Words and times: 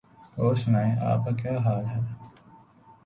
اور 0.37 0.55
سنائیں 0.55 0.95
آپ 1.01 1.25
کا 1.25 1.31
کیا 1.31 1.57
حال 1.57 1.85
ہے؟ 1.85 1.99